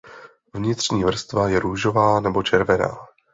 [0.53, 2.97] Vnitřní vrstva je růžová nebo červená.